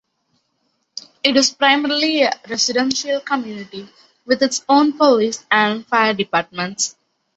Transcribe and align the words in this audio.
It 1.21 1.37
is 1.37 1.51
primarily 1.53 2.23
a 2.23 2.31
residential 2.49 3.19
community 3.19 3.87
with 4.25 4.41
its 4.41 4.65
own 4.67 4.97
police 4.97 5.45
and 5.51 5.85
fire 5.85 6.15
departments. 6.15 6.95